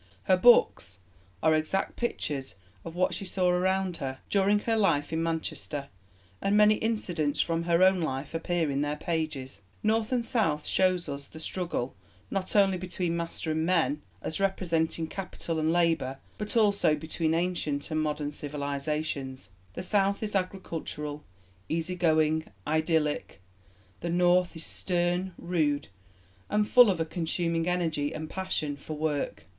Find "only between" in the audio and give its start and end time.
12.55-13.15